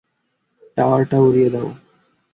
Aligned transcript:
টাওয়ারটা 0.77 1.17
উড়িয়ে 1.25 1.49
দাও! 1.53 1.67